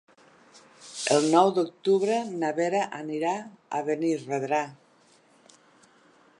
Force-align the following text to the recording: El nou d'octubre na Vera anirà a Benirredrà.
El 1.15 1.27
nou 1.33 1.49
d'octubre 1.57 2.17
na 2.43 2.51
Vera 2.61 2.81
anirà 3.01 3.35
a 3.81 3.83
Benirredrà. 3.91 4.63